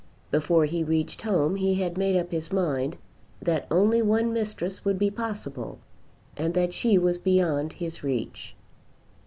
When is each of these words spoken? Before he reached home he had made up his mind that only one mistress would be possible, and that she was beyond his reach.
Before 0.31 0.65
he 0.65 0.83
reached 0.83 1.21
home 1.21 1.57
he 1.57 1.75
had 1.75 1.95
made 1.95 2.17
up 2.17 2.31
his 2.31 2.51
mind 2.51 2.97
that 3.39 3.67
only 3.69 4.01
one 4.01 4.33
mistress 4.33 4.83
would 4.83 4.97
be 4.97 5.11
possible, 5.11 5.77
and 6.35 6.55
that 6.55 6.73
she 6.73 6.97
was 6.97 7.19
beyond 7.19 7.73
his 7.73 8.03
reach. 8.03 8.55